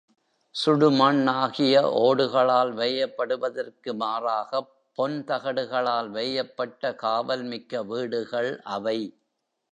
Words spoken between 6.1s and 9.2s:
வேயப்பட்ட காவல் மிக்க வீடுகள் அவை.